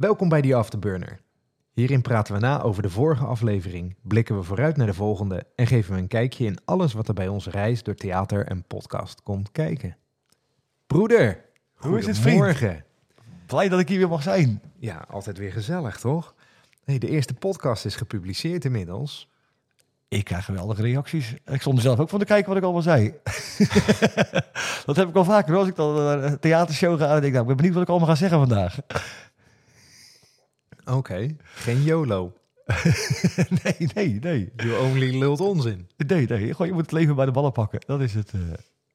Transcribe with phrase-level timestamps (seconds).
[0.00, 1.20] Welkom bij The Afterburner.
[1.72, 5.66] Hierin praten we na over de vorige aflevering, blikken we vooruit naar de volgende en
[5.66, 9.22] geven we een kijkje in alles wat er bij onze reis door theater en podcast
[9.22, 9.96] komt kijken.
[10.86, 11.44] Broeder,
[11.74, 12.82] Hoe is het, vriend?
[13.46, 14.62] Blij dat ik hier weer mag zijn.
[14.78, 16.34] Ja, altijd weer gezellig, toch?
[16.84, 19.28] Hey, de eerste podcast is gepubliceerd inmiddels.
[20.08, 21.34] Ik krijg geweldige reacties.
[21.44, 23.14] Ik stond er zelf ook van te kijken wat ik allemaal zei.
[24.86, 25.56] dat heb ik al vaker.
[25.56, 28.08] Als ik dan een theatershow ga, denk ik, nou, ik ben benieuwd wat ik allemaal
[28.08, 28.78] ga zeggen vandaag.
[30.90, 32.32] Oké, geen YOLO.
[33.64, 34.52] nee, nee, nee.
[34.56, 35.88] You only lult onzin.
[35.96, 36.50] Nee, nee.
[36.52, 37.80] Gewoon, je moet het leven bij de ballen pakken.
[37.86, 38.32] Dat is het.
[38.32, 38.40] eh.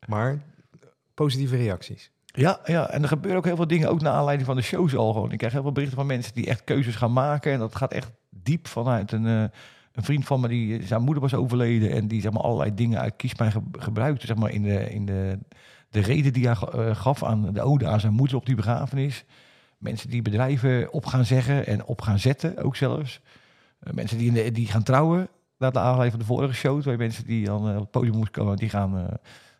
[0.07, 0.39] Maar
[1.13, 2.11] positieve reacties.
[2.25, 4.95] Ja, ja, en er gebeuren ook heel veel dingen, ook naar aanleiding van de shows
[4.95, 5.31] al gewoon.
[5.31, 7.51] Ik krijg heel veel berichten van mensen die echt keuzes gaan maken.
[7.53, 9.41] En dat gaat echt diep vanuit een, eh,
[9.91, 11.91] een vriend van me, die zijn moeder was overleden.
[11.91, 15.05] En die zeg maar, allerlei dingen uit kiespijn ge- gebruikte, zeg maar, in de, in
[15.05, 15.39] de,
[15.89, 19.25] de reden die hij eh, gaf aan de ode aan zijn moeder op die begrafenis.
[19.77, 23.21] Mensen die bedrijven op gaan zeggen en op gaan zetten, ook zelfs.
[23.79, 25.27] Eh, mensen die, in de, die gaan trouwen,
[25.57, 26.81] naar de aanleiding van de vorige show.
[26.81, 29.13] Twee mensen die dan eh, op het podium moesten komen, die gaan, eh,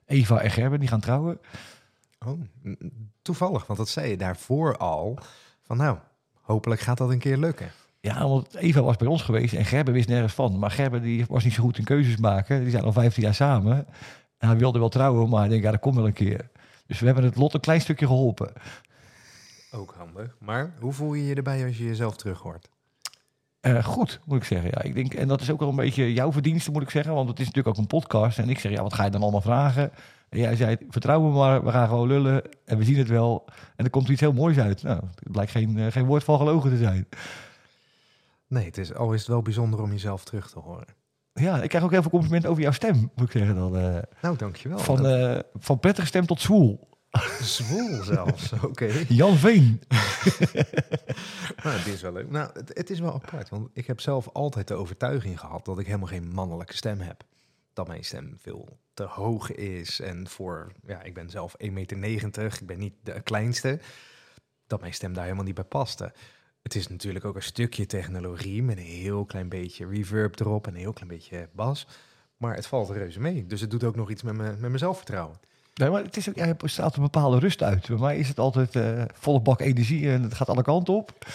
[0.06, 1.40] Eva en Gerben, die gaan trouwen.
[2.26, 2.42] Oh,
[3.22, 5.20] toevallig, want dat zei je daarvoor al.
[5.62, 5.98] Van nou,
[6.42, 7.72] hopelijk gaat dat een keer lukken.
[8.00, 10.60] Ja, want Eva was bij ons geweest en Gerben wist nergens van.
[10.60, 12.62] Maar Gerben die was niet zo goed in keuzes maken.
[12.62, 13.88] Die zijn al 15 jaar samen.
[14.38, 16.50] En hij wilde wel trouwen, maar ik denk, ja, dat komt wel een keer.
[16.86, 18.52] Dus we hebben het lot een klein stukje geholpen.
[19.76, 20.36] Ook handig.
[20.40, 22.70] Maar hoe voel je je erbij als je jezelf terug hoort?
[23.60, 24.70] Eh, goed, moet ik zeggen.
[24.74, 27.14] Ja, ik denk, en dat is ook wel een beetje jouw verdienste, moet ik zeggen.
[27.14, 28.40] Want het is natuurlijk ook een podcast.
[28.40, 29.92] En ik zeg, ja, wat ga je dan allemaal vragen?
[30.30, 32.42] En jij zei, vertrouw me maar, we gaan gewoon lullen.
[32.66, 33.46] En we zien het wel.
[33.76, 34.84] En er komt iets heel moois uit.
[34.84, 37.08] Nou, het blijkt geen, eh, geen woord van gelogen te zijn.
[38.48, 40.88] Nee, het is, al is het wel bijzonder om jezelf terug te horen.
[41.34, 43.56] Ja, ik krijg ook heel veel complimenten over jouw stem, moet ik zeggen.
[43.56, 44.78] Dan, eh, Nou, dankjewel.
[44.78, 46.88] van, eh, van prettige stem tot zwoel.
[47.42, 49.06] Zwoel zelfs, oké.
[49.08, 49.82] Jan Veen.
[51.64, 52.30] Nou, dit is wel leuk.
[52.30, 55.80] Nou, het, het is wel apart, want ik heb zelf altijd de overtuiging gehad dat
[55.80, 57.24] ik helemaal geen mannelijke stem heb.
[57.74, 62.58] Dat mijn stem veel te hoog is en voor, ja, ik ben zelf 1,90 meter,
[62.62, 63.80] ik ben niet de kleinste,
[64.68, 66.14] dat mijn stem daar helemaal niet bij paste.
[66.62, 70.74] Het is natuurlijk ook een stukje technologie met een heel klein beetje reverb erop en
[70.74, 71.88] een heel klein beetje bas.
[72.38, 73.46] Maar het valt reuze mee.
[73.46, 75.40] Dus het doet ook nog iets met, me, met mijn zelfvertrouwen.
[75.76, 77.88] Nee, maar het is ook, jij straalt een bepaalde rust uit.
[77.88, 81.26] Bij mij is het altijd eh, volle bak energie en het gaat alle kanten op.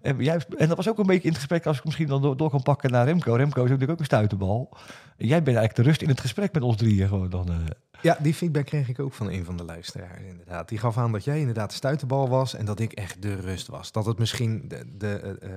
[0.00, 2.36] En, jij, en dat was ook een beetje in het gesprek, als ik misschien dan
[2.36, 3.34] door, kan pakken naar Remco.
[3.34, 4.76] Remco is natuurlijk ook een stuiterbal.
[5.16, 7.50] Jij bent eigenlijk de rust in het gesprek met ons drieën gewoon dan.
[7.50, 7.56] eh.
[8.00, 10.68] Ja, die feedback kreeg ik ook van een van de luisteraars inderdaad.
[10.68, 13.66] Die gaf aan dat jij inderdaad de stuiterbal was en dat ik echt de rust
[13.66, 13.92] was.
[13.92, 15.50] Dat het misschien de, de, eh,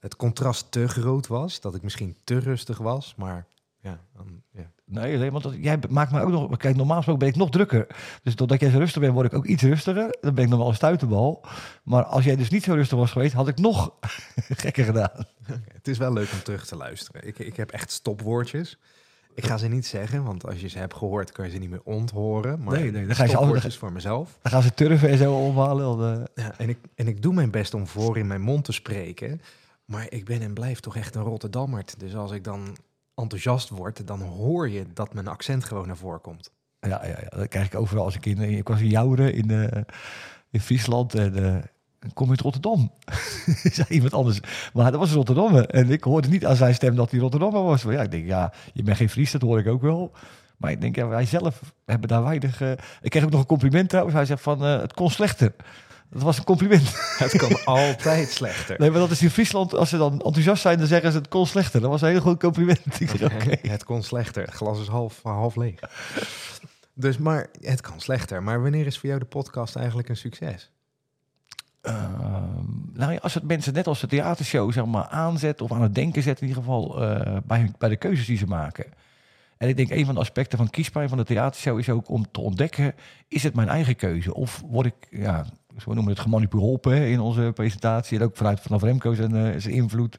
[0.00, 3.46] het contrast te groot was, dat ik misschien te rustig was, maar
[3.82, 4.70] ja, dan, ja.
[4.84, 6.56] Nee, nee, want dat, jij maakt mij ook nog...
[6.56, 7.86] Kijk, normaal gesproken ben ik nog drukker.
[8.22, 10.16] Dus doordat jij zo rustig bent, word ik ook iets rustiger.
[10.20, 11.44] Dan ben ik nog wel een stuiterbal.
[11.82, 13.92] Maar als jij dus niet zo rustig was geweest, had ik nog
[14.64, 15.26] gekker gedaan.
[15.72, 17.26] Het is wel leuk om terug te luisteren.
[17.26, 18.78] Ik, ik heb echt stopwoordjes.
[19.34, 21.70] Ik ga ze niet zeggen, want als je ze hebt gehoord, kan je ze niet
[21.70, 22.62] meer onthoren.
[22.62, 24.38] Maar Nee, nee, dan ga je ze stopwoordjes voor mezelf.
[24.42, 26.26] Dan gaan ze turven en zo omhalen.
[26.34, 26.44] Eh.
[26.44, 29.40] Ja, en, ik, en ik doe mijn best om voor in mijn mond te spreken.
[29.84, 32.00] Maar ik ben en blijf toch echt een Rotterdammert.
[32.00, 32.76] Dus als ik dan
[33.14, 36.50] enthousiast word, dan hoor je dat mijn accent gewoon naar voren komt.
[36.80, 38.04] Ja, ja, ja, dat krijg ik overal.
[38.04, 39.82] Als ik in, ik was in Jouren in, eh,
[40.50, 41.62] in Friesland en eh,
[41.98, 42.92] dan kom uit Rotterdam.
[43.72, 44.40] zei iemand anders.
[44.72, 45.66] Maar dat was Rotterdammer.
[45.68, 47.84] En ik hoorde niet aan zijn stem dat hij Rotterdammer was.
[47.84, 50.12] Maar ja, ik denk, ja, je bent geen Fries, dat hoor ik ook wel.
[50.56, 52.60] Maar ik denk, ja, wij zelf hebben daar weinig...
[52.60, 52.70] eh,
[53.02, 54.16] Ik kreeg ook nog een compliment trouwens.
[54.16, 55.52] Hij zegt van, eh, het kon slechter.
[56.10, 57.16] Dat was een compliment.
[57.18, 58.78] Het kan altijd slechter.
[58.78, 61.28] Nee, maar dat is in Friesland, als ze dan enthousiast zijn, dan zeggen ze het
[61.28, 61.80] kon slechter.
[61.80, 63.00] Dat was een heel goed compliment.
[63.00, 63.10] Ik.
[63.62, 64.42] Het kon slechter.
[64.42, 65.80] Het glas is half, half leeg.
[66.94, 68.42] Dus, maar het kan slechter.
[68.42, 70.70] Maar wanneer is voor jou de podcast eigenlijk een succes?
[71.80, 75.82] Ehm, nou ja, als het mensen net als de theatershow zeg maar, aanzet of aan
[75.82, 78.86] het denken zet in ieder geval eh, bij, bij de keuzes die ze maken.
[79.56, 82.30] En ik denk een van de aspecten van kiespijn van de theatershow is ook om
[82.30, 82.94] te ontdekken,
[83.28, 84.34] is het mijn eigen keuze?
[84.34, 85.46] Of word ik, ja,
[85.80, 89.60] zo noemen we het gemanipuleerd in onze presentatie en ook vanuit vanaf Remco zijn, eh,
[89.60, 90.18] zijn invloed.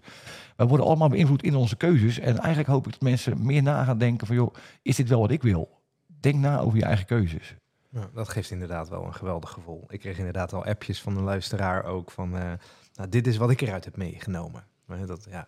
[0.56, 3.84] Wij worden allemaal beïnvloed in onze keuzes en eigenlijk hoop ik dat mensen meer na
[3.84, 5.80] gaan denken van joh, is dit wel wat ik wil?
[6.20, 7.56] Denk na over je eigen keuzes.
[7.90, 9.86] Nou, dat geeft inderdaad wel een geweldig gevoel.
[9.88, 12.38] Ik kreeg inderdaad al appjes van een luisteraar ook van...
[12.38, 12.52] eh,
[12.96, 14.64] nou, dit is wat ik eruit heb meegenomen.
[14.86, 15.48] Maar dat, ja,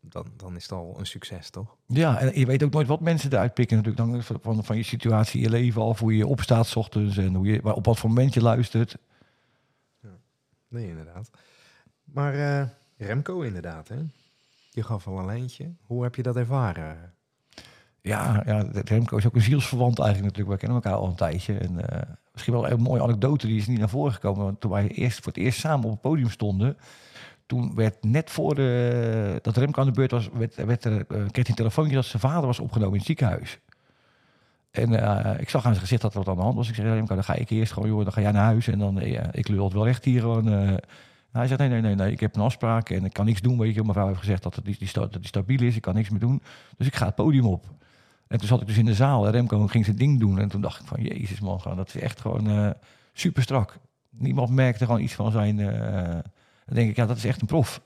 [0.00, 1.76] dan, dan is het al een succes, toch?
[1.86, 4.06] Ja, en je weet ook nooit wat mensen eruit pikken natuurlijk.
[4.26, 7.46] Dan van- van, je situatie je leven af, hoe je opstaat 's ochtends en hoe
[7.46, 8.96] je, op wat voor moment je luistert.
[10.70, 11.30] Nee, inderdaad.
[12.04, 13.96] Maar eh, Remco inderdaad, hè?
[14.70, 15.72] Je gaf al een lijntje.
[15.86, 17.14] Hoe heb je dat ervaren?
[18.00, 20.60] Ja, ja, Remco is ook een zielsverwant eigenlijk natuurlijk.
[20.60, 21.58] We kennen elkaar al een tijdje.
[21.58, 24.44] En, eh, misschien wel een mooie anekdote, die is niet naar voren gekomen.
[24.44, 26.76] Want toen wij eerst, voor het eerst samen op het podium stonden...
[27.46, 30.28] toen werd net voor de, dat Remco aan de beurt was...
[30.32, 33.06] werd, werd er, eh, kreeg hij een telefoontje dat zijn vader was opgenomen in het
[33.06, 33.58] ziekenhuis.
[34.70, 36.68] En eh, ik zag aan zijn gezicht dat er wat aan de hand was.
[36.68, 38.68] Ik zei, Remco, dan ga ik eerst gewoon, joh, dan ga jij naar huis.
[38.68, 40.48] En dan, eh, ik lul het wel recht hier gewoon.
[40.48, 40.74] eh.
[41.32, 43.58] hij zegt, nee, nee, nee, ik heb een afspraak en ik kan niks doen.
[43.58, 45.76] Weet je, mijn vrouw heeft gezegd dat het die, die, dat die stabiel is.
[45.76, 46.42] Ik kan niks meer doen.
[46.76, 47.66] Dus ik ga het podium op.
[48.26, 50.38] En toen zat ik dus in de zaal en Remco ging zijn ding doen.
[50.38, 52.70] En toen dacht ik van, jezus man, dat is echt gewoon eh,
[53.12, 53.78] super strak.
[54.10, 55.56] Niemand merkte gewoon iets van zijn...
[55.56, 57.80] dan denk ik, ja, dat is echt een prof.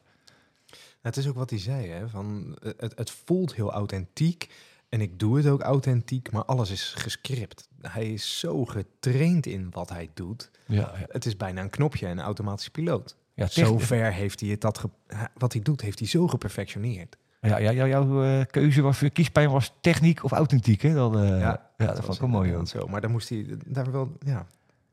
[1.02, 2.08] Het is ook wat hij zei, hè?
[2.08, 4.48] Van, het, het voelt heel authentiek
[4.94, 7.68] en ik doe het ook authentiek, maar alles is gescript.
[7.80, 10.50] Hij is zo getraind in wat hij doet.
[10.66, 11.06] Ja, ja.
[11.08, 13.16] Het is bijna een knopje en een automatische piloot.
[13.34, 14.90] Ja, Zover heeft hij het dat ge-
[15.34, 17.16] wat hij doet, heeft hij zo geperfectioneerd.
[17.40, 20.94] Ja, ja, jou- jouw eh, keuze was, voor kiespijn was techniek of authentiek, hè?
[20.94, 22.54] Dan, eh, ja, dat was vond ik wel mooi.
[22.54, 22.68] Ook.
[22.68, 24.46] Zo, maar dan moest hij daar wel, ja.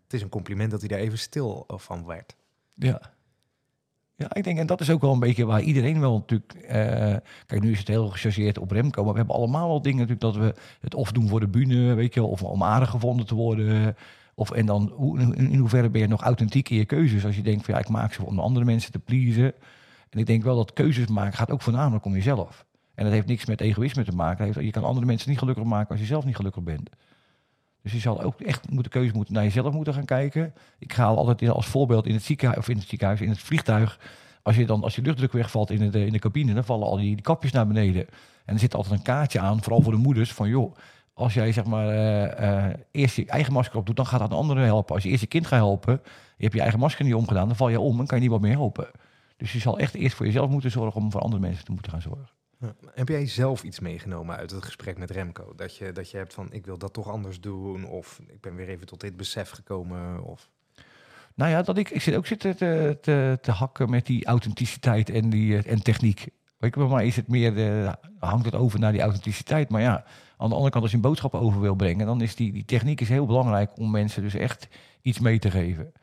[0.03, 2.35] Het is een compliment dat hij daar even stil van werd.
[2.73, 3.01] Ja.
[4.21, 6.53] Ja, ik denk, en dat is ook wel een beetje waar iedereen wel natuurlijk...
[6.53, 7.15] eh,
[7.45, 10.33] kijk, nu is het heel gechargeerd op Remco, maar we hebben allemaal wel dingen natuurlijk
[10.33, 13.25] dat we het of doen voor de bühne, weet je wel, of om aardig gevonden
[13.25, 13.95] te worden.
[14.35, 17.25] Of, en dan, hoe, in, hoeverre ben je nog authentiek in je keuzes?
[17.25, 19.53] Als je denkt van, ja, ik maak ze om de andere mensen te pleasen.
[20.09, 22.65] En ik denk wel dat keuzes maken gaat ook voornamelijk om jezelf.
[22.95, 24.65] En dat heeft niks met egoïsme te maken.
[24.65, 26.89] Je kan andere mensen niet gelukkig maken als je zelf niet gelukkig bent.
[27.83, 30.53] Dus je zal ook echt moeten keuze moeten naar jezelf moeten gaan kijken.
[30.79, 33.99] Ik ga altijd als voorbeeld in het ziekenhuis of in het ziekenhuis, in het vliegtuig.
[34.43, 36.95] Als je dan als je luchtdruk wegvalt in de, in de cabine, dan vallen al
[36.95, 38.07] die, die kapjes naar beneden.
[38.45, 40.75] En er zit altijd een kaartje aan, vooral voor de moeders, van joh,
[41.13, 44.37] als jij zeg maar eh, eerst je eigen masker op doet, dan gaat dat een
[44.37, 44.93] andere helpen.
[44.93, 46.01] Als je eerst je kind gaat helpen,
[46.37, 48.31] je hebt je eigen masker niet omgedaan, dan val je om en kan je niet
[48.31, 48.87] wat meer helpen.
[49.37, 51.91] Dus je zal echt eerst voor jezelf moeten zorgen om voor andere mensen te moeten
[51.91, 52.40] gaan zorgen.
[52.93, 55.53] Heb jij zelf iets meegenomen uit het gesprek met Remco?
[55.55, 58.55] Dat je, dat je hebt van, ik wil dat toch anders doen, of ik ben
[58.55, 60.49] weer even tot dit besef gekomen, of...
[61.35, 65.09] Nou ja, dat ik, ik zit ook zitten te, te, te hakken met die authenticiteit
[65.09, 66.27] en, die, eh, en techniek.
[66.57, 69.69] Weet mij is het meer, eh, hangt het over naar die authenticiteit.
[69.69, 70.03] Maar ja,
[70.37, 72.65] aan de andere kant, als je een boodschap over wil brengen, dan is die, die
[72.65, 74.67] techniek is heel belangrijk om mensen dus echt
[75.01, 75.93] iets mee te geven.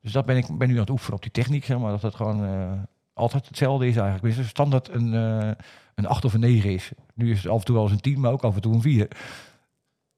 [0.00, 2.02] Dus dat ben ik ben nu aan het oefenen op die techniek, zeg maar, dat
[2.02, 2.72] het gewoon eh,
[3.14, 4.36] altijd hetzelfde is eigenlijk.
[4.36, 5.50] Dus standaard een, eh,
[5.94, 6.92] een 8 of een 9 is.
[7.14, 8.74] Nu is het af en toe wel eens een 10, maar ook af en toe
[8.74, 9.08] een 4.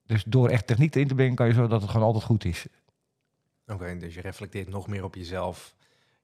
[0.07, 2.45] Dus door echt techniek erin te brengen, kan je zorgen dat het gewoon altijd goed
[2.45, 2.67] is.
[3.67, 5.75] Oké, dus je reflecteert nog meer op jezelf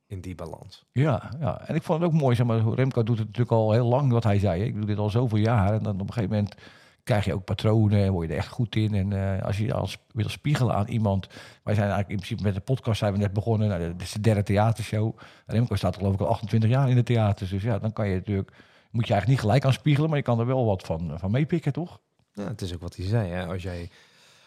[0.07, 0.85] in die balans.
[0.93, 3.73] Ja, ja, en ik vond het ook mooi, zeg maar, Remco doet het natuurlijk al
[3.73, 4.63] heel lang, wat hij zei.
[4.63, 6.55] Ik doe dit al zoveel jaar en dan op een gegeven moment
[7.03, 8.95] krijg je ook patronen en word je er echt goed in.
[8.95, 11.27] En eh, als je als wil spiegelen aan iemand,
[11.63, 14.13] wij zijn eigenlijk in principe met de podcast zijn we net begonnen, nou, dit is
[14.13, 15.19] de derde theatershow.
[15.47, 18.15] Remco staat geloof ik al 28 jaar in de theaters, dus ja, dan kan je
[18.15, 18.51] natuurlijk,
[18.91, 21.31] moet je eigenlijk niet gelijk aan spiegelen, maar je kan er wel wat van, van
[21.31, 22.01] meepikken, toch?
[22.33, 23.31] Ja, het is ook wat hij zei.
[23.31, 23.47] Hè?
[23.47, 23.91] Als, jij,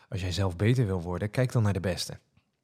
[0.10, 2.20] als jij zelf beter wil worden, kijk dan naar de beste.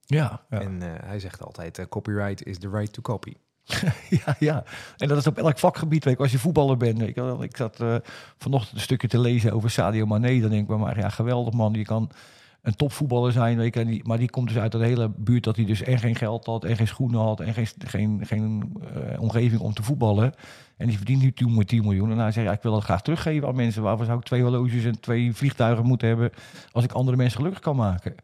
[0.05, 0.61] Ja, ja.
[0.61, 3.33] En eh, hij zegt altijd, eh, copyright is the right to copy.
[4.25, 4.63] Ja, ja,
[4.97, 6.03] en dat is op elk vakgebied.
[6.03, 7.15] Weet je, als je voetballer bent.
[7.15, 7.43] Wel.
[7.43, 7.95] ik zat eh,
[8.37, 10.41] vanochtend een stukje te lezen over Sadio Mane.
[10.41, 11.73] Dan denk ik mij, ja, geweldig man.
[11.73, 12.11] Je kan
[12.61, 15.43] een topvoetballer zijn, weet je, en die, maar die komt dus uit een hele buurt
[15.43, 18.73] dat hij dus en geen geld had, en geen schoenen had, en geen, geen, geen
[18.93, 20.33] eh, omgeving om te voetballen.
[20.77, 22.11] En die verdient nu 10 10 miljoen.
[22.11, 23.81] En hij zegt, ja, ik wil dat graag teruggeven aan mensen.
[23.81, 26.31] Waarvoor zou ik twee horloges en twee vliegtuigen moeten hebben
[26.71, 28.15] als ik andere mensen gelukkig kan maken?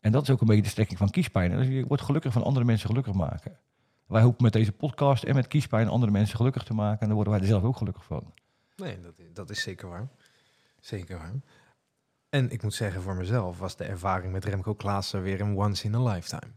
[0.00, 1.56] En dat is ook een beetje de strekking van kiespijn.
[1.56, 3.58] Dus je wordt gelukkig van andere mensen gelukkig maken.
[4.06, 7.00] Wij hopen met deze podcast en met kiespijn andere mensen gelukkig te maken.
[7.00, 8.32] En dan worden wij er zelf ook gelukkig van.
[8.76, 10.08] Nee, dat, dat is zeker waar.
[10.80, 11.32] Zeker waar.
[12.28, 15.84] En ik moet zeggen, voor mezelf was de ervaring met Remco Klaassen weer een once
[15.84, 16.52] in a lifetime.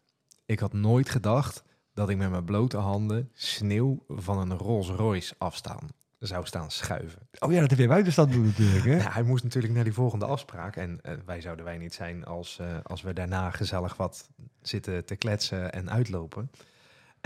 [0.45, 5.36] Ik had nooit gedacht dat ik met mijn blote handen sneeuw van een Rolls Royce
[5.38, 7.29] afstaan zou staan schuiven.
[7.39, 8.86] Oh ja, dat heb jij buiten staan doen natuurlijk.
[8.86, 8.95] Hè?
[8.95, 10.75] Ja, hij moest natuurlijk naar die volgende afspraak.
[10.75, 14.29] En eh, wij zouden wij niet zijn als, eh, als we daarna gezellig wat
[14.62, 16.51] zitten te kletsen en uitlopen.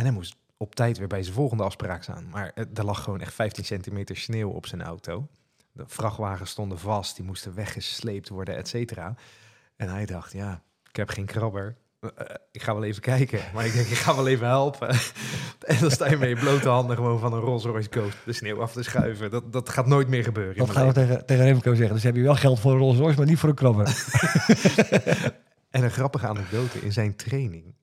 [0.01, 2.29] En hij moest op tijd weer bij zijn volgende afspraak staan.
[2.29, 5.27] Maar er lag gewoon echt 15 centimeter sneeuw op zijn auto.
[5.71, 9.15] De vrachtwagens stonden vast, die moesten weggesleept worden, et cetera.
[9.75, 11.75] En hij dacht, ja, ik heb geen krabber.
[11.99, 13.39] Eh, eh, ik ga wel even kijken.
[13.53, 14.89] Maar ik denk, ik ga wel even helpen.
[15.71, 17.89] en dan sta je met je blote handen gewoon van een Rolls Royce
[18.25, 19.31] de sneeuw af te schuiven.
[19.31, 20.57] Dat, dat gaat nooit meer gebeuren.
[20.57, 21.95] Dat gaan we tegen, tegen Remco zeggen.
[21.95, 23.87] Dus heb je wel geld voor een Rolls Royce, maar niet voor een krabber.
[25.71, 27.75] En een grappige anekdote, in zijn training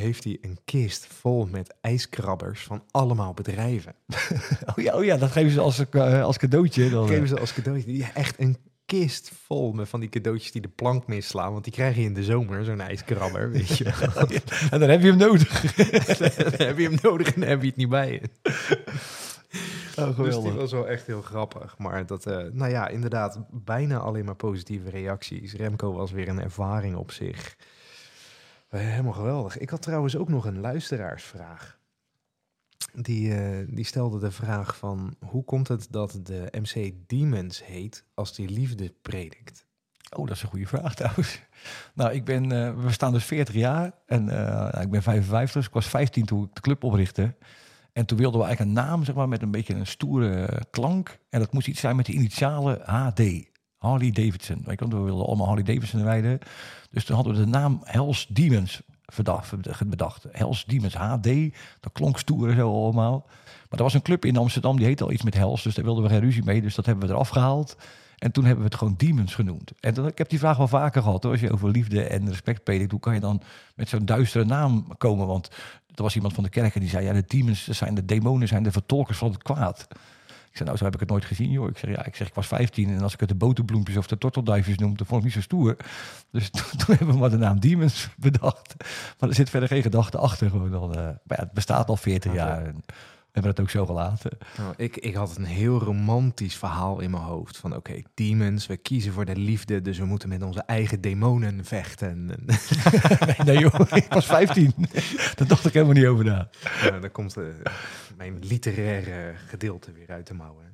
[0.00, 3.94] heeft hij een kist vol met ijskrabbers van allemaal bedrijven.
[4.76, 6.90] oh, ja, oh ja, dat geven ze als, eh, als cadeautje.
[6.90, 7.08] Dan, eh.
[7.08, 7.96] Geven ze als cadeautje.
[7.96, 11.52] Ja, echt een kist vol met van die cadeautjes die de plank misslaan.
[11.52, 14.26] Want die krijg je in de zomer, zo'n ijskrabber, weet je wel.
[14.70, 15.60] en dan heb je hem nodig.
[16.36, 18.20] dan heb je hem nodig en dan heb je het niet bij je.
[19.96, 21.78] Oh, Dus die was wel echt heel grappig.
[21.78, 25.52] Maar dat, eh, nou ja, inderdaad, bijna alleen maar positieve reacties.
[25.52, 27.56] Remco was weer een ervaring op zich.
[28.78, 29.58] Helemaal geweldig.
[29.58, 31.78] Ik had trouwens ook nog een luisteraarsvraag.
[32.94, 35.16] Die, eh, die stelde de vraag van...
[35.18, 39.66] hoe komt het dat de MC Demons heet als die liefde predikt?
[40.16, 41.42] Oh, dat is een goede vraag trouwens.
[41.94, 45.66] Nou, ik ben, eh, we staan dus 40 jaar en eh, ik ben 55, dus
[45.66, 47.36] ik was 15 toen ik de club oprichtte.
[47.92, 51.18] En toen wilden we eigenlijk een naam, zeg maar, met een beetje een stoere klank.
[51.28, 53.49] En dat moest iets zijn met de initialen HD.
[53.80, 54.62] Harley Davidson.
[54.66, 56.38] Je, want we wilden allemaal Harley Davidson rijden.
[56.90, 58.82] Dus toen hadden we de naam Hells Demons
[59.88, 60.24] bedacht.
[60.30, 61.28] Hells Demons HD.
[61.80, 63.26] Dat klonk stoer en zo allemaal.
[63.68, 65.62] Maar er was een club in Amsterdam, die heette al iets met Hells.
[65.62, 66.60] Dus daar wilden we geen ruzie mee.
[66.62, 67.76] Dus dat hebben we eraf gehaald.
[68.18, 69.72] En toen hebben we het gewoon Demons genoemd.
[69.80, 71.22] En ik heb die vraag wel vaker gehad.
[71.22, 71.32] Hoor.
[71.32, 73.42] Als je over liefde en respect predikt, hoe kan je dan
[73.74, 75.26] met zo'n duistere naam komen?
[75.26, 75.48] Want
[75.94, 77.04] er was iemand van de kerk en die zei...
[77.04, 79.88] ja, de demons zijn de demonen, zijn de vertolkers van het kwaad.
[80.50, 81.68] Ik zei, nou, zo heb ik het nooit gezien, joh.
[81.68, 84.06] Ik zeg, ja, ik zeg, ik was 15 en als ik het de boterbloempjes of
[84.06, 85.76] de tortelduifjes noem, dan vond ik niet zo stoer.
[86.30, 88.74] Dus toen, toen hebben we maar de naam Demons bedacht.
[89.18, 90.50] Maar er zit verder geen gedachte achter.
[90.50, 92.40] Gewoon dan, eh, maar ja, het bestaat al 40 Oké.
[92.40, 92.64] jaar.
[92.64, 92.82] En
[93.32, 94.38] hebben het ook zo gelaten.
[94.56, 97.56] Nou, ik, ik had een heel romantisch verhaal in mijn hoofd.
[97.56, 101.64] Van oké, demons, we kiezen voor de liefde, dus we moeten met onze eigen demonen
[101.64, 102.08] vechten.
[102.08, 102.26] En,
[103.26, 104.72] nee, nee, joh, ik was 15.
[105.34, 106.48] Daar dacht ik helemaal niet over na.
[107.00, 107.44] dan komt eh,
[108.16, 110.69] mijn literaire gedeelte weer uit de mouwen.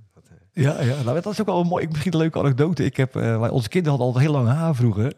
[0.56, 1.86] Eh, Ja, ja nou, dat is ook wel een mooi.
[1.88, 2.84] Misschien een leuke anekdote.
[2.84, 5.12] Ik heb, eh, wij, onze kinderen hadden altijd heel lang haar vroeger.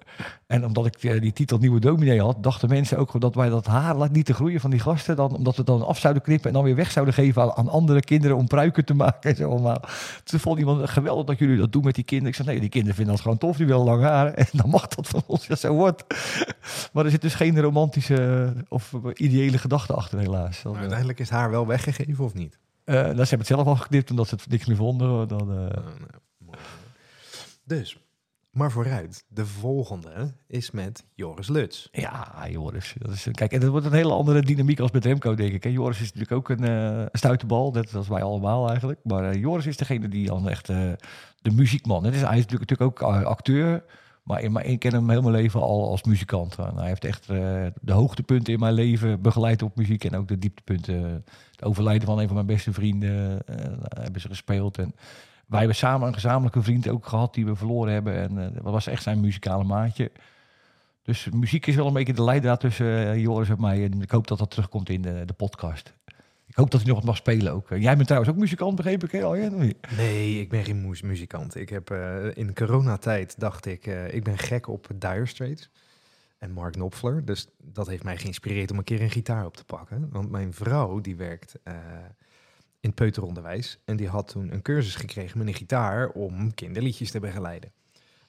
[0.46, 3.66] En omdat ik eh, die titel nieuwe dominee had, dachten mensen ook dat wij dat
[3.66, 5.16] haar laat niet te groeien van die gasten.
[5.16, 7.52] Dan, omdat we het dan af zouden knippen en dan weer weg zouden geven aan,
[7.52, 9.30] aan andere kinderen om pruiken te maken.
[9.30, 9.74] En zo.
[10.24, 12.32] Toen vond iemand geweldig dat jullie dat doen met die kinderen.
[12.32, 13.56] Ik zei, nee, die kinderen vinden dat gewoon tof.
[13.56, 14.26] Die willen lang haar.
[14.38, 15.46] En dan mag dat van ons.
[15.46, 16.04] Ja, zo wordt.
[16.92, 20.62] Maar er zit dus geen romantische of ideële gedachte achter, helaas.
[20.62, 22.58] Maar eh, uiteindelijk is haar wel weggegeven of niet?
[22.88, 25.28] Eh, nou, ze hebben het zelf al geknipt omdat ze het niks meer vonden.
[25.28, 25.82] Dan, eh,
[26.46, 26.54] Oh.
[27.64, 27.98] Dus,
[28.50, 29.24] maar vooruit.
[29.28, 31.88] De volgende is met Joris Luts.
[31.92, 32.94] Ja, Joris.
[32.98, 35.64] Dat is, kijk, en dat wordt een hele andere dynamiek als met Remco, denk ik.
[35.64, 39.00] En Joris is natuurlijk ook een uh, stuiterbal, net als wij allemaal eigenlijk.
[39.02, 40.92] Maar uh, Joris is degene die dan echt uh,
[41.40, 42.04] de muziekman.
[42.04, 43.84] Het is, hij is natuurlijk, natuurlijk ook acteur,
[44.28, 46.56] maar, maar ik ken hem heel mijn leven al als muzikant.
[46.56, 51.24] Hij heeft echt de hoogtepunten in mijn leven begeleid op muziek en ook de dieptepunten.
[51.50, 53.42] Het overlijden van een van mijn beste vrienden
[53.88, 54.78] hebben ze gespeeld.
[54.78, 54.94] En
[55.46, 58.14] wij hebben samen een gezamenlijke vriend ook gehad die we verloren hebben.
[58.14, 60.10] En dat was echt zijn muzikale maatje.
[61.08, 63.84] Dus muziek is wel een beetje de leidraad tussen Joris en mij.
[63.84, 65.92] En ik hoop dat dat terugkomt in de, de, podcast.
[66.48, 67.68] Ik hoop dat hij nog wat mag spelen ook.
[67.68, 69.12] Jij bent trouwens ook muzikant, begreep ik?
[69.12, 69.32] Ja,
[69.96, 70.40] nee.
[70.40, 71.56] ik ben geen mu muzikant.
[71.56, 75.70] Ik heb uh, in coronatijd dacht ik, uh, ik ben gek op Dire Straits
[76.38, 77.24] en Mark Knopfler.
[77.24, 80.08] Dus dat heeft mij geïnspireerd om een keer een gitaar op te pakken.
[80.10, 81.54] Want mijn vrouw, die werkt
[82.80, 83.78] in het peuteronderwijs.
[83.84, 87.72] En die had toen een cursus gekregen met een gitaar om kinderliedjes te begeleiden.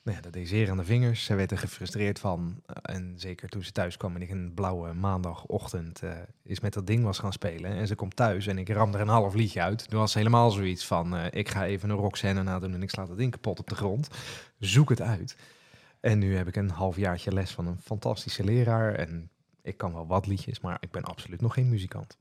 [0.09, 1.23] Nou ja, dat zeer aan de vingers.
[1.23, 2.61] Ze werd er gefrustreerd van.
[2.67, 6.11] Uh, en zeker toen ze thuis kwam en ik een blauwe maandagochtend uh,
[6.43, 7.71] is met dat ding was gaan spelen.
[7.71, 9.89] En ze komt thuis en ik ram er een half liedje uit.
[9.89, 13.05] Toen was helemaal zoiets van, uh, ik ga even een rockscène nadoen en ik sla
[13.05, 14.07] dat ding kapot op de grond.
[14.59, 15.35] Zoek het uit.
[15.99, 18.93] En nu heb ik een halfjaartje les van een fantastische leraar.
[18.93, 19.29] En
[19.61, 22.17] ik kan wel wat liedjes, maar ik ben absoluut nog geen muzikant.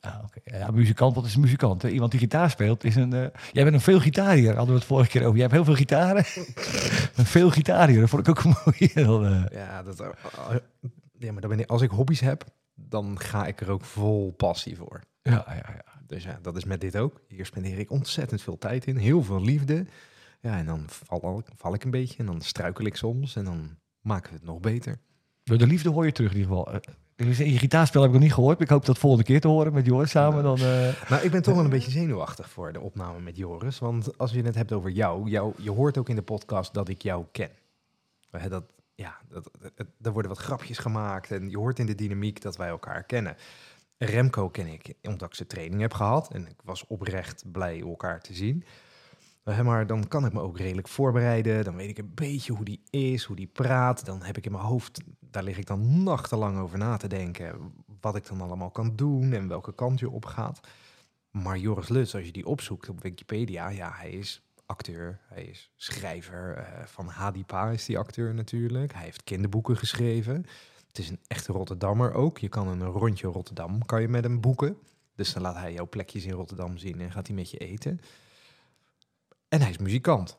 [0.00, 0.58] Ah, okay.
[0.58, 1.82] Ja, muzikant, wat is een muzikant?
[1.82, 1.88] Hè?
[1.88, 3.14] Iemand die gitaar speelt is een...
[3.14, 3.26] Uh...
[3.52, 5.32] Jij bent een veel gitariër, hadden we het vorige keer over.
[5.32, 6.24] Jij hebt heel veel gitaren.
[7.16, 8.88] een veel gitariër, dat vond ik ook een mooie.
[9.30, 9.44] Uh...
[9.50, 10.08] Ja, dat, uh,
[11.18, 12.44] ja, maar dan ben ik, als ik hobby's heb,
[12.74, 15.00] dan ga ik er ook vol passie voor.
[15.22, 15.84] Ja, ja, ja.
[16.06, 17.20] Dus ja, dat is met dit ook.
[17.28, 19.86] Hier spendeer ik ontzettend veel tijd in, heel veel liefde.
[20.40, 23.76] Ja, en dan val, val ik een beetje en dan struikel ik soms en dan
[24.00, 24.98] maken we het nog beter.
[25.42, 26.80] Door de liefde hoor je terug in ieder geval.
[27.26, 28.58] Je gitaarspel heb ik nog niet gehoord.
[28.58, 30.42] Maar ik hoop dat volgende keer te horen met Joris samen.
[30.42, 31.08] Dan, uh...
[31.08, 33.78] Nou, ik ben toch wel een beetje zenuwachtig voor de opname met Joris.
[33.78, 36.88] Want als je het hebt over jou, jou je hoort ook in de podcast dat
[36.88, 37.50] ik jou ken.
[38.48, 42.42] Dat, ja, dat, dat, er worden wat grapjes gemaakt en je hoort in de dynamiek
[42.42, 43.36] dat wij elkaar kennen.
[43.98, 48.20] Remco ken ik omdat ik zijn training heb gehad en ik was oprecht blij elkaar
[48.20, 48.64] te zien.
[49.62, 51.64] Maar dan kan ik me ook redelijk voorbereiden.
[51.64, 54.04] Dan weet ik een beetje hoe die is, hoe die praat.
[54.04, 57.72] Dan heb ik in mijn hoofd, daar lig ik dan nachtenlang over na te denken.
[58.00, 60.60] Wat ik dan allemaal kan doen en welke kant je op gaat.
[61.30, 65.70] Maar Joris Lutz, als je die opzoekt op Wikipedia, ja, hij is acteur, hij is
[65.76, 66.58] schrijver.
[66.58, 68.92] Uh, van Hadipa is die acteur natuurlijk.
[68.92, 70.46] Hij heeft kinderboeken geschreven.
[70.88, 72.38] Het is een echte Rotterdammer ook.
[72.38, 74.78] Je kan een rondje Rotterdam kan je met hem boeken.
[75.14, 78.00] Dus dan laat hij jouw plekjes in Rotterdam zien en gaat hij met je eten.
[79.48, 80.36] En hij is muzikant.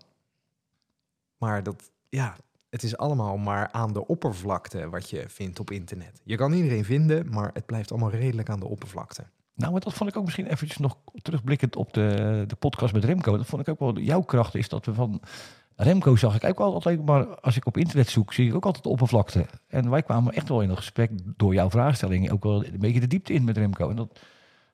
[1.37, 2.37] Maar dat, ja,
[2.71, 6.21] het is allemaal maar aan de oppervlakte wat je vindt op internet.
[6.23, 9.23] Je kan iedereen vinden, maar het blijft allemaal redelijk aan de oppervlakte.
[9.55, 13.05] Nou, maar dat vond ik ook misschien eventjes nog terugblikkend op de, de podcast met
[13.05, 13.37] Remco.
[13.37, 15.21] Dat vond ik ook wel jouw kracht is dat we van
[15.75, 18.83] Remco zag ik ook altijd, maar als ik op internet zoek, zie ik ook altijd
[18.83, 19.45] de oppervlakte.
[19.67, 22.99] En wij kwamen echt wel in een gesprek door jouw vraagstelling ook wel een beetje
[22.99, 23.89] de diepte in met Remco.
[23.89, 24.19] En dat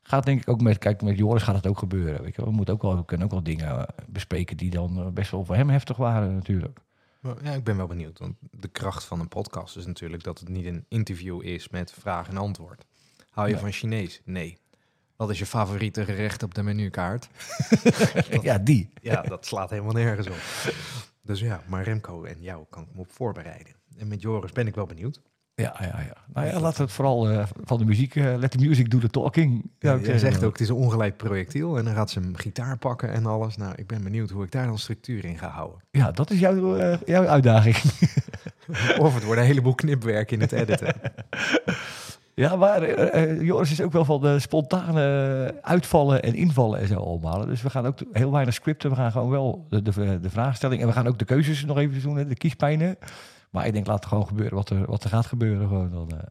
[0.01, 2.23] gaat denk ik ook met, kijk, met Joris gaat het ook gebeuren.
[2.23, 2.43] Weet je.
[2.43, 5.31] We, moeten ook wel, we kunnen ook wel dingen eh, bespreken die dan eh, best
[5.31, 6.79] wel voor hem heftig waren natuurlijk.
[7.43, 8.19] Ja, ik ben wel benieuwd.
[8.19, 11.91] Want de kracht van een podcast is natuurlijk dat het niet een interview is met
[11.91, 12.85] vraag en antwoord.
[13.29, 13.61] Hou je Nee.
[13.61, 14.21] van Chinees?
[14.25, 14.57] Nee.
[15.15, 17.29] Wat is je favoriete gerecht op de menukaart?
[18.41, 18.89] ja, die.
[19.01, 20.73] Ja, dat slaat helemaal nergens op.
[21.21, 23.73] Dus ja, maar Remco en jou kan ik me op voorbereiden.
[23.97, 25.21] En met Joris ben ik wel benieuwd.
[25.61, 26.17] Ja, ja, ja.
[26.33, 28.99] Nou ja, laten we het vooral eh, van de muziek, eh, let the music do
[28.99, 29.71] the talking.
[29.79, 30.19] zou ik Jij zeggen.
[30.19, 33.25] zegt ook, het is een ongeleid projectiel en dan gaat ze een gitaar pakken en
[33.25, 33.57] alles.
[33.57, 35.79] Nou, ik ben benieuwd hoe ik daar dan structuur in ga houden.
[35.91, 37.75] Ja, dat is jouw, eh, jouw uitdaging.
[38.99, 40.95] Of het wordt een heleboel knipwerk in het editen.
[42.33, 46.87] Ja, maar eh, eh, Joris is ook wel van de spontane uitvallen en invallen en
[46.87, 47.45] zo allemaal.
[47.45, 48.89] Dus we gaan ook heel weinig scripten.
[48.89, 50.81] We gaan gewoon wel de, de, de vraagstelling.
[50.81, 52.97] En we gaan ook de keuzes nog even doen, de kiespijnen.
[53.49, 55.67] Maar ik denk, laat het gewoon gebeuren wat er, wat er gaat gebeuren.
[55.67, 56.25] Gewoon dan, eh.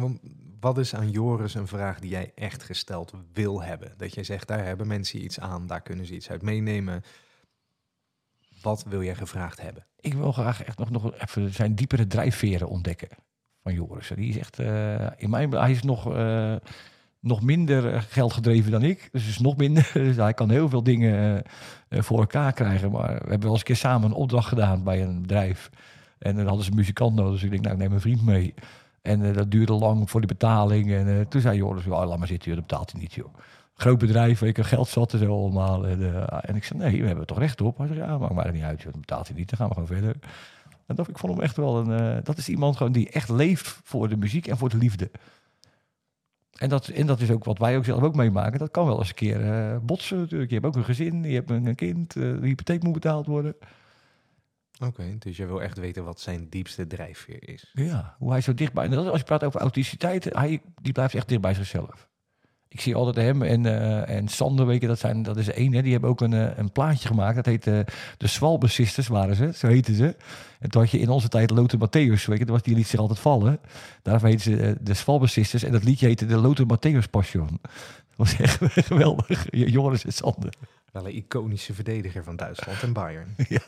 [0.00, 0.20] Want,
[0.60, 3.94] wat is aan Joris een vraag die jij echt gesteld wil hebben?
[3.96, 7.02] Dat jij zegt, daar hebben mensen iets aan, daar kunnen ze iets uit meenemen.
[8.62, 9.86] Wat wil jij gevraagd hebben?
[10.00, 13.08] Ik wil graag echt nog, nog even zijn diepere drijfveren ontdekken
[13.62, 14.12] van Joris.
[14.14, 16.56] Die is echt, eh, in mijn, hij is nog, eh,
[17.20, 19.08] nog minder geldgedreven dan ik.
[19.12, 19.90] Dus is nog minder.
[20.04, 21.42] Dus hij kan heel veel dingen
[21.90, 22.90] voor elkaar krijgen.
[22.90, 25.70] Maar we hebben wel eens een keer samen een opdracht gedaan bij een bedrijf.
[26.18, 27.32] En dan hadden ze een muzikant nodig.
[27.32, 28.54] Dus ik denk, nou, ik neem een vriend mee.
[29.02, 30.92] En eh, dat duurde lang voor die betaling.
[30.92, 33.34] En eh, toen zei Joris, oh, laat maar zitten, joh, dat betaalt hij niet, joh.
[33.74, 35.86] Groot bedrijf, je, geld zat er zo allemaal.
[35.86, 37.78] En, eh, en ik zei, nee, we hebben er toch recht op.
[37.78, 39.48] Hij zei, ja, maakt er niet uit, joh, dat betaalt hij niet.
[39.48, 40.16] Dan gaan we gewoon verder.
[40.86, 42.20] En dat, ik vond hem echt wel een...
[42.24, 45.10] dat is iemand gewoon die echt leeft voor de muziek en voor de liefde.
[46.58, 48.58] En dat, en dat is ook wat wij ook zelf ook meemaken.
[48.58, 50.50] Dat kan wel eens een keer botsen natuurlijk.
[50.50, 53.54] Je hebt ook een gezin, je hebt een, kind, de hypotheek moet betaald worden.
[54.80, 57.70] Oké, dus jij wil echt weten wat zijn diepste drijfveer is.
[57.72, 58.84] Ja, hoe hij zo dichtbij...
[58.84, 62.08] En als je praat over authenticiteit, hij die blijft echt dicht bij zichzelf.
[62.68, 65.72] Ik zie altijd hem en, eh, en Sander, weet je, dat, zijn, dat is één.
[65.72, 67.36] Hè, die hebben ook een, eh, een plaatje gemaakt.
[67.36, 67.80] Dat heet eh,
[68.16, 69.50] de Swalbe Sisters, waren ze.
[69.54, 70.16] Zo heten ze.
[70.58, 72.44] En toen had je in onze tijd Lothar Matthäus, weet je.
[72.44, 73.60] Dat was, die liet zich altijd vallen.
[74.02, 75.62] Daarom heette ze de Swalbe Sisters.
[75.62, 77.58] En dat liedje heette de Lothar Matthäus Passion.
[77.62, 79.46] Dat was echt geweldig.
[79.50, 80.54] Joris en Sander.
[80.92, 83.34] Wel een iconische verdediger van Duitsland en Bayern.
[83.48, 83.60] ja.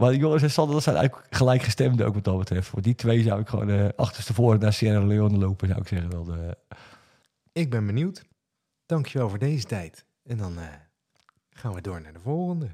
[0.00, 2.68] Maar Joris en Sander, dat zijn eigenlijk gelijkgestemden ook wat dat betreft.
[2.68, 6.10] Voor die twee zou ik gewoon uh, achterstevoren naar Sierra Leone lopen, zou ik zeggen.
[6.10, 6.56] Wel de...
[7.52, 8.24] Ik ben benieuwd.
[8.86, 10.04] Dankjewel voor deze tijd.
[10.24, 10.64] En dan uh,
[11.50, 12.70] gaan we door naar de volgende.